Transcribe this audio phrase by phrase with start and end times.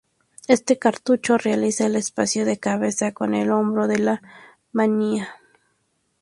[0.47, 4.21] Este cartucho realiza el espacio de cabeza con el hombro de la
[4.73, 5.29] vaina.